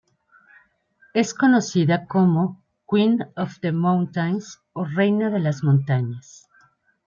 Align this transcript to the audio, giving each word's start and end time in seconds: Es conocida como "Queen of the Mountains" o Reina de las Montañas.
Es 1.13 1.35
conocida 1.35 2.07
como 2.07 2.59
"Queen 2.89 3.27
of 3.35 3.59
the 3.61 3.71
Mountains" 3.71 4.59
o 4.73 4.83
Reina 4.83 5.29
de 5.29 5.39
las 5.41 5.63
Montañas. 5.63 6.47